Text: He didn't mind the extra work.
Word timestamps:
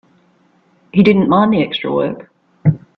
He 0.93 1.03
didn't 1.03 1.29
mind 1.29 1.53
the 1.53 1.61
extra 1.61 1.93
work. 1.93 2.31